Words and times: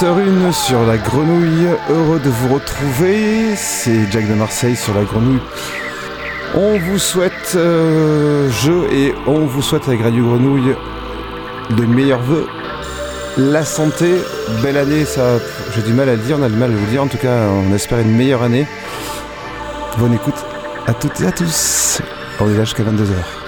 20h01 0.00 0.52
sur 0.52 0.86
la 0.86 0.96
grenouille, 0.96 1.68
heureux 1.90 2.20
de 2.20 2.30
vous 2.30 2.54
retrouver, 2.54 3.54
c'est 3.54 4.10
Jack 4.10 4.26
de 4.28 4.34
Marseille 4.34 4.74
sur 4.74 4.94
la 4.94 5.04
grenouille. 5.04 5.40
On 6.54 6.78
vous 6.78 6.98
souhaite, 6.98 7.52
euh, 7.54 8.48
jeu 8.48 8.86
et 8.90 9.14
on 9.26 9.40
vous 9.40 9.60
souhaite 9.60 9.86
avec 9.88 10.00
Radio 10.00 10.24
Grenouille 10.24 10.74
de 11.76 11.84
meilleurs 11.84 12.22
voeux, 12.22 12.46
la 13.36 13.62
santé, 13.62 14.14
belle 14.62 14.78
année, 14.78 15.04
ça 15.04 15.38
j'ai 15.74 15.82
du 15.82 15.92
mal 15.92 16.08
à 16.08 16.12
le 16.12 16.22
dire, 16.22 16.38
on 16.40 16.42
a 16.44 16.48
du 16.48 16.56
mal 16.56 16.70
à 16.70 16.74
vous 16.74 16.84
le 16.86 16.90
dire, 16.90 17.02
en 17.02 17.08
tout 17.08 17.18
cas 17.18 17.48
on 17.48 17.74
espère 17.74 17.98
une 17.98 18.16
meilleure 18.16 18.42
année. 18.42 18.66
Bonne 19.98 20.14
écoute 20.14 20.46
à 20.86 20.94
toutes 20.94 21.20
et 21.20 21.26
à 21.26 21.32
tous, 21.32 22.00
on 22.40 22.48
est 22.48 22.56
là 22.56 22.64
jusqu'à 22.64 22.84
22h. 22.84 23.39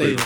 stay 0.00 0.16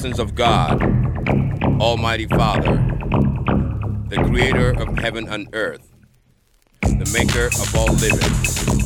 blessings 0.00 0.20
of 0.20 0.36
God, 0.36 0.80
Almighty 1.80 2.26
Father, 2.26 2.76
the 4.06 4.24
creator 4.28 4.70
of 4.80 4.96
heaven 4.96 5.26
and 5.28 5.48
earth, 5.54 5.90
the 6.82 7.10
maker 7.12 7.46
of 7.46 7.74
all 7.74 7.90
living, 7.98 8.30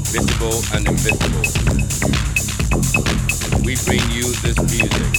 visible 0.08 0.56
and 0.72 0.88
invisible. 0.88 1.44
We 3.60 3.76
bring 3.84 4.00
you 4.08 4.24
this 4.40 4.56
music, 4.72 5.12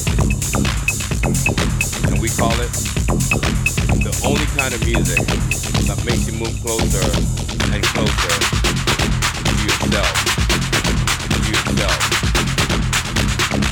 and 2.10 2.18
we 2.20 2.30
call 2.30 2.58
it 2.58 2.74
the 4.02 4.14
only 4.26 4.50
kind 4.58 4.74
of 4.74 4.82
music 4.84 5.22
that 5.86 6.02
makes 6.10 6.26
you 6.26 6.34
move 6.40 6.58
closer 6.66 7.06
and 7.70 7.84
closer 7.94 8.34
to 9.46 9.54
yourself, 9.62 10.14
to 11.30 11.38
yourself. 11.54 12.02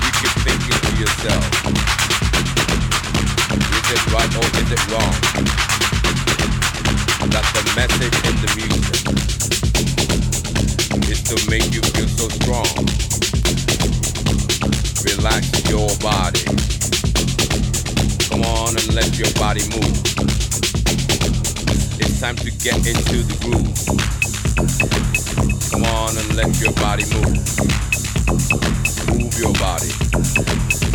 You 0.05 0.11
keep 0.21 0.33
thinking 0.45 0.77
to 0.85 0.93
yourself 1.01 1.80
it 3.91 4.05
right 4.13 4.35
or 4.37 4.45
is 4.61 4.71
it 4.71 4.83
wrong? 4.91 5.15
That 7.31 7.43
the 7.51 7.63
message 7.75 8.15
in 8.23 8.35
the 8.39 8.47
music 8.55 9.03
is 11.11 11.21
to 11.27 11.35
make 11.49 11.67
you 11.73 11.81
feel 11.91 12.07
so 12.07 12.29
strong. 12.39 12.71
Relax 15.03 15.51
your 15.69 15.91
body. 15.99 16.43
Come 18.29 18.43
on 18.47 18.77
and 18.79 18.93
let 18.95 19.17
your 19.19 19.31
body 19.35 19.63
move. 19.75 19.97
It's 21.99 22.19
time 22.21 22.37
to 22.37 22.51
get 22.63 22.77
into 22.87 23.23
the 23.27 23.35
groove. 23.43 23.75
Come 25.71 25.83
on 25.83 26.17
and 26.17 26.35
let 26.35 26.59
your 26.61 26.73
body 26.79 27.03
move. 27.11 27.35
Move 29.11 29.35
your 29.37 29.53
body. 29.59 29.91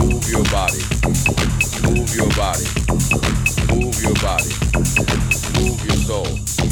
Move 0.01 0.29
your 0.31 0.45
body. 0.45 1.76
Move 1.87 2.15
your 2.17 2.29
body. 2.31 2.65
Move 3.73 4.03
your 4.03 4.15
body. 4.15 4.51
Move 5.55 5.85
your 5.87 5.97
soul. 5.97 6.66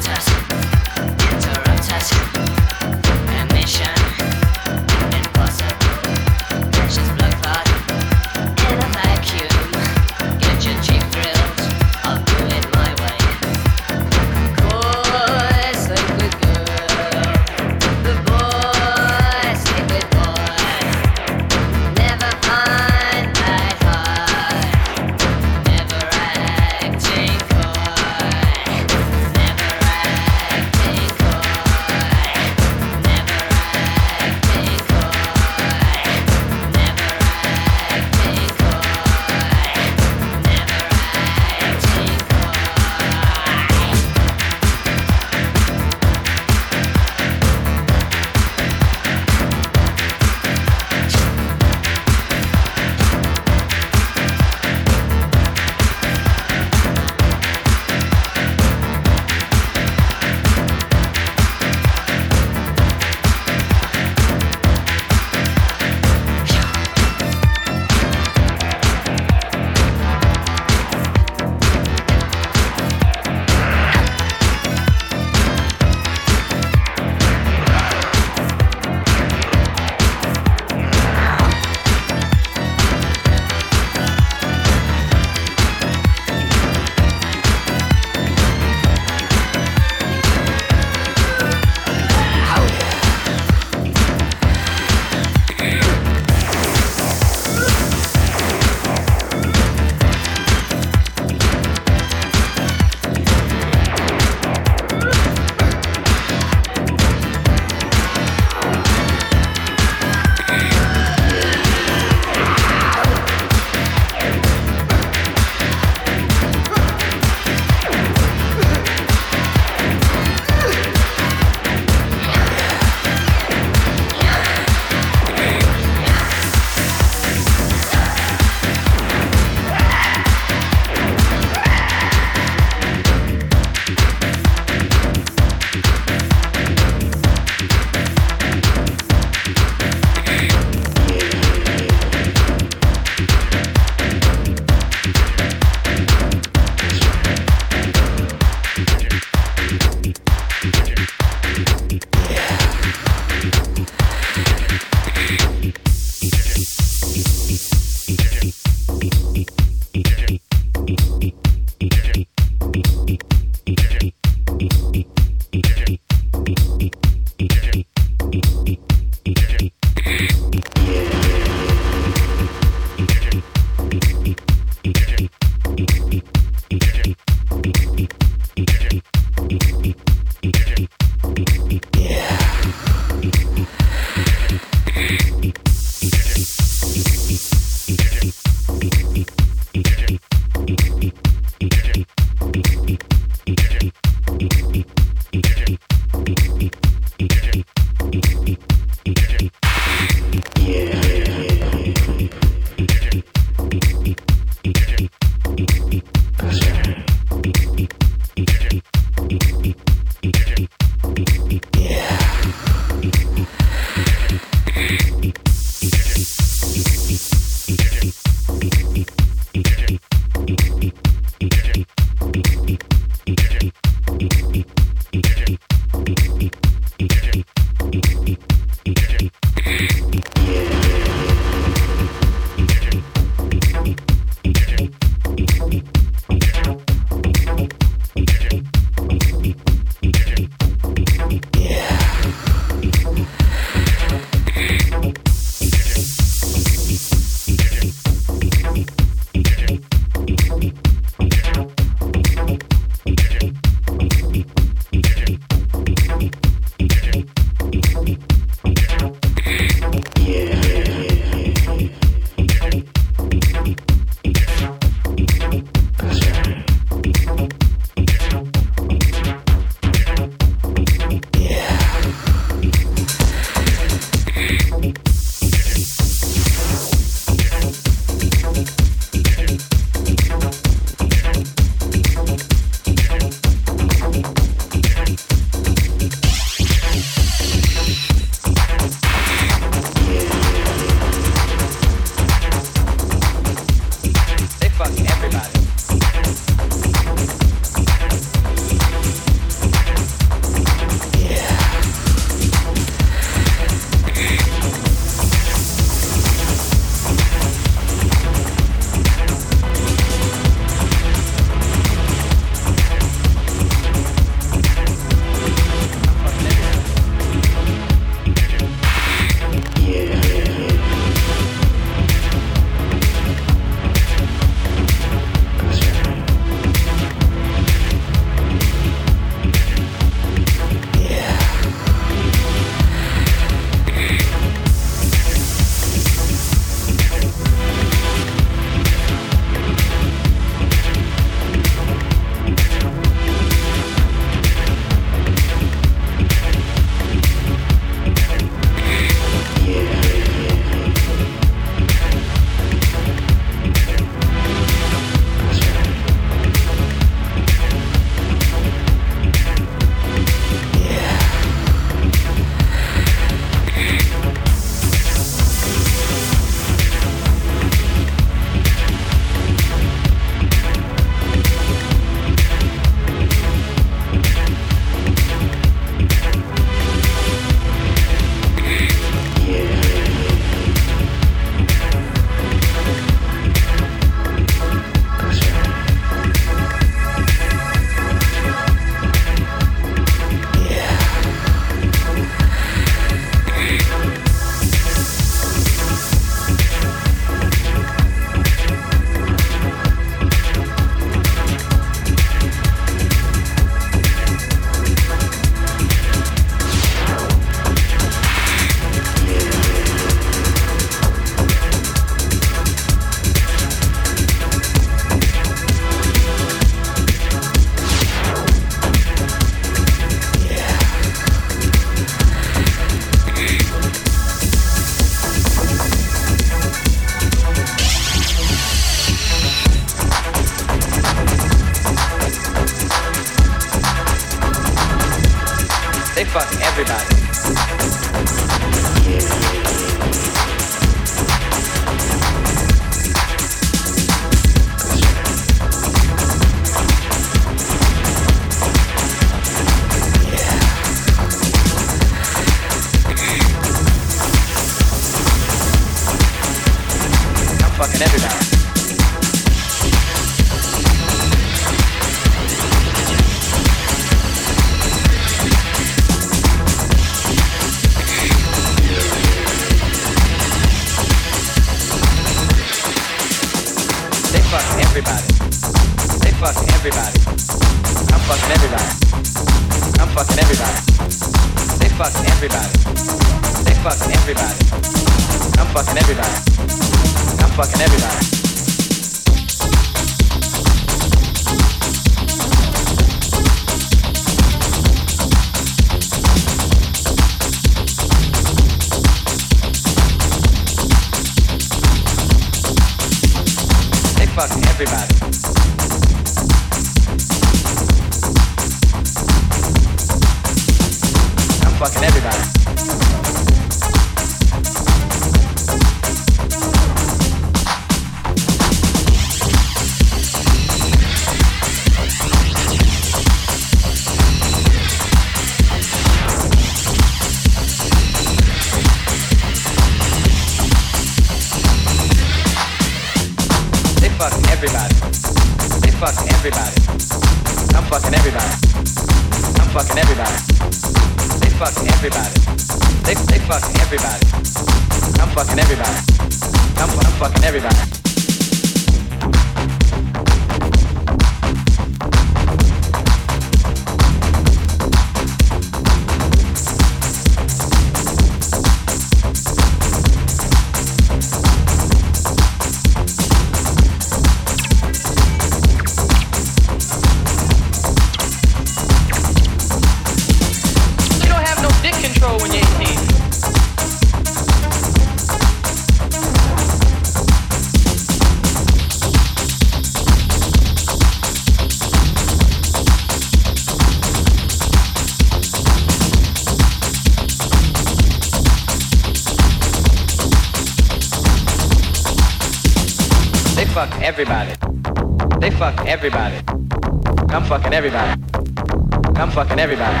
Everybody. 599.61 600.00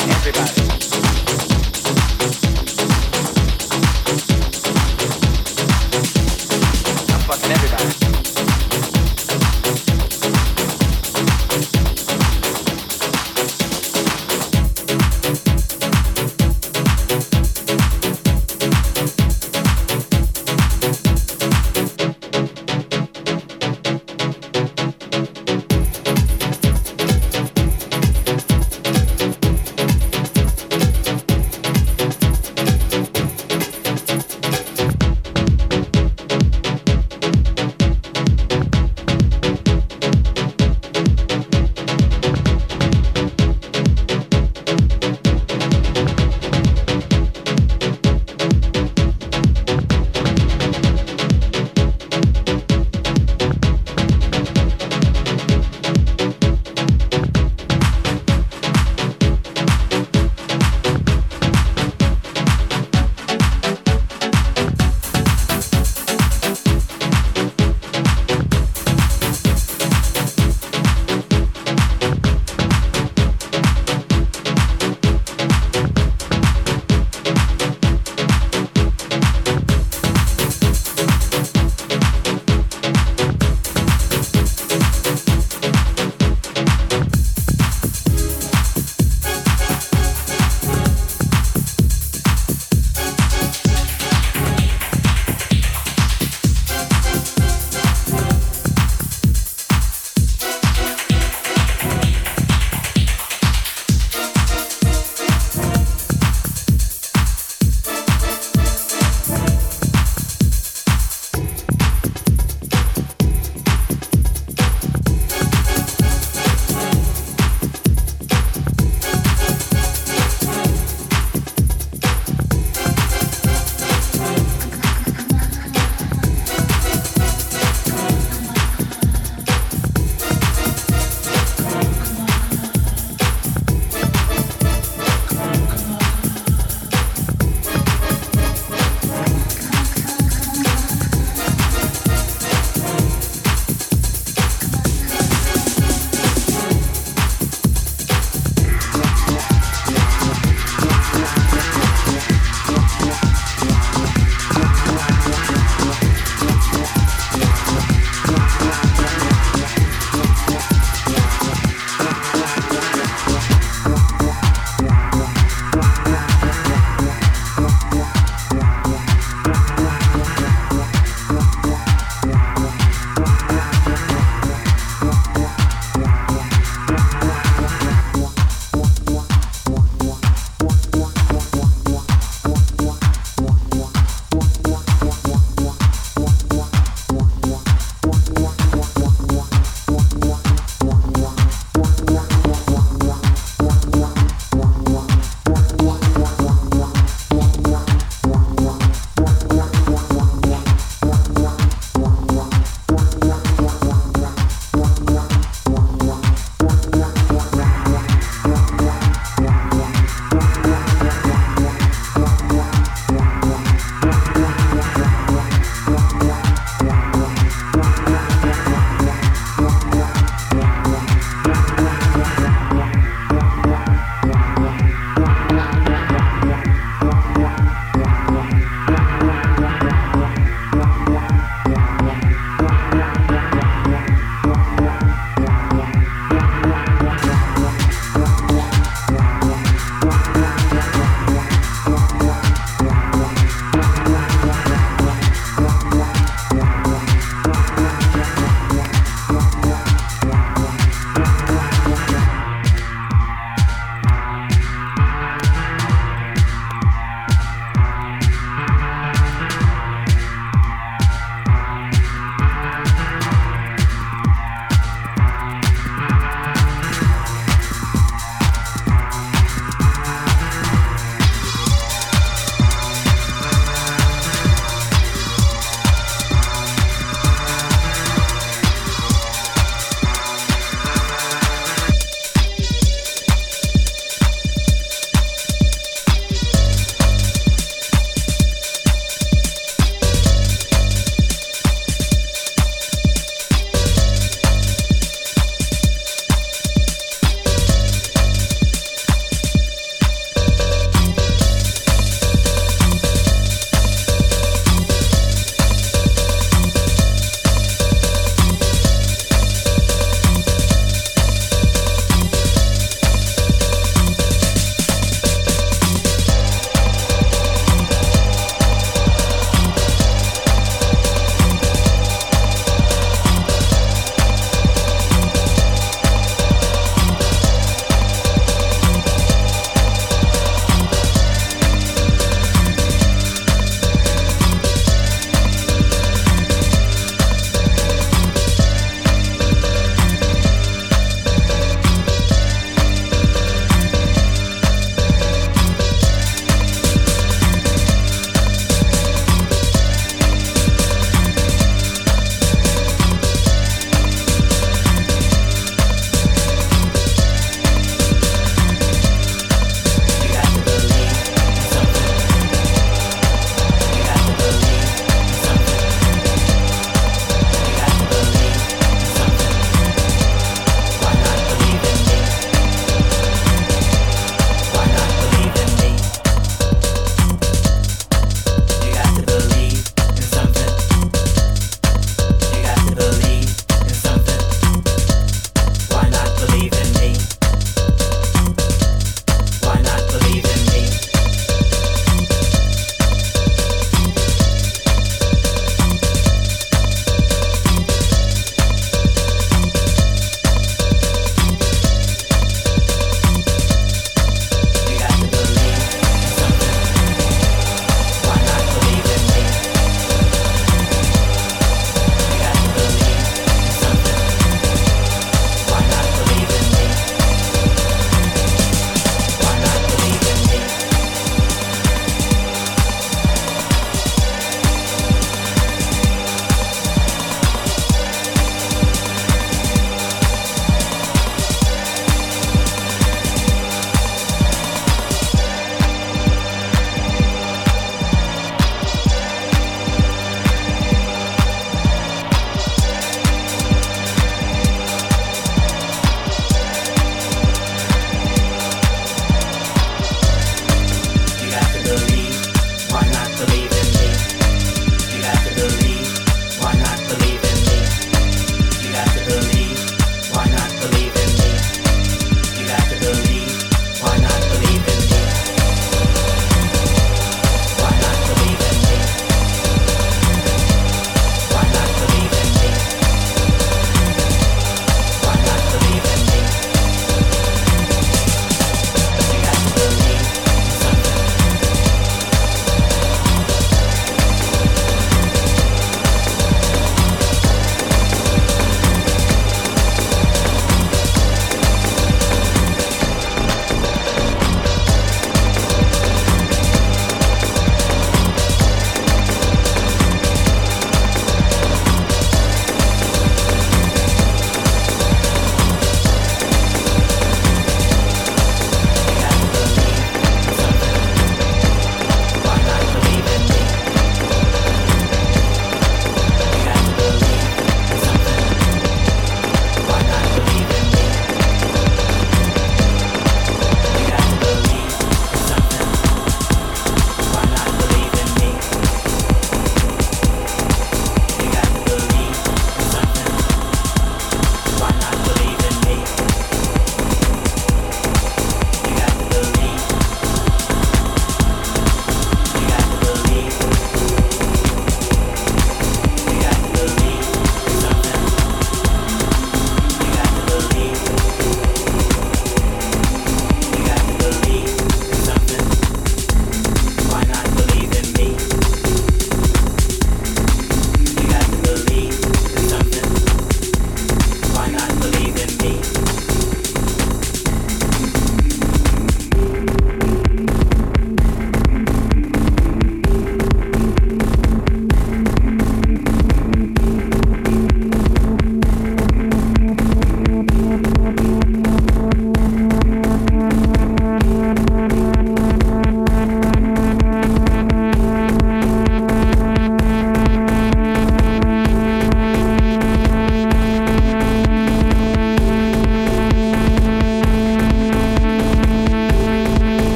everybody. 0.00 0.67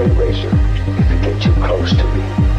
X-ray 0.00 0.16
razor 0.16 0.50
if 0.98 1.10
you 1.10 1.18
get 1.20 1.42
too 1.42 1.52
close 1.60 1.90
to 1.90 2.04
me. 2.14 2.49